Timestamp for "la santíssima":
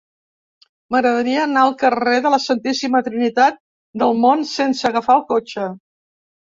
2.37-3.05